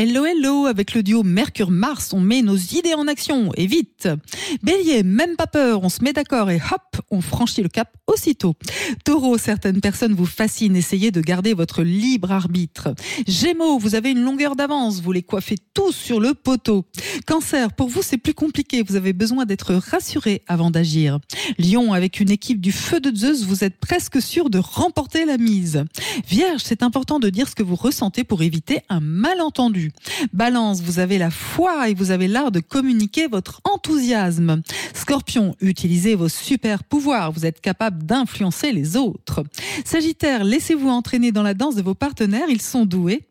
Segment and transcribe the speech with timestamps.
[0.00, 4.08] Hello hello, avec le duo Mercure-Mars, on met nos idées en action, et vite.
[4.62, 8.54] Bélier, même pas peur, on se met d'accord et hop, on franchit le cap aussitôt.
[9.04, 12.94] Taureau, certaines personnes vous fascinent, essayez de garder votre libre arbitre.
[13.26, 16.84] Gémeaux, vous avez une longueur d'avance, vous les coiffez tous sur le poteau.
[17.26, 21.18] Cancer, pour vous c'est plus compliqué, vous avez besoin d'être rassuré avant d'agir.
[21.58, 25.38] Lion, avec une équipe du feu de Zeus, vous êtes presque sûr de remporter la
[25.38, 25.82] mise.
[26.28, 29.87] Vierge, c'est important de dire ce que vous ressentez pour éviter un malentendu.
[30.32, 34.62] Balance, vous avez la foi et vous avez l'art de communiquer votre enthousiasme.
[34.94, 39.44] Scorpion, utilisez vos super pouvoirs, vous êtes capable d'influencer les autres.
[39.84, 43.28] Sagittaire, laissez-vous entraîner dans la danse de vos partenaires, ils sont doués.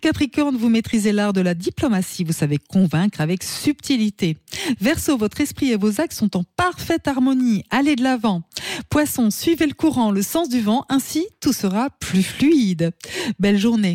[0.00, 4.36] Capricorne, vous maîtrisez l'art de la diplomatie, vous savez convaincre avec subtilité.
[4.80, 8.42] Verseau, votre esprit et vos actes sont en parfaite harmonie, allez de l'avant.
[8.90, 12.92] Poisson, suivez le courant, le sens du vent, ainsi tout sera plus fluide.
[13.38, 13.94] Belle journée.